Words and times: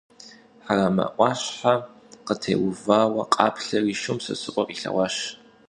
Хьэрэмэ 0.65 1.05
ӏуащхьэ 1.15 1.73
къытеувауэ 2.25 3.23
къаплъэри, 3.33 3.93
шум 4.01 4.17
Сосрыкъуэ 4.23 4.63
къилъэгъуащ. 4.67 5.15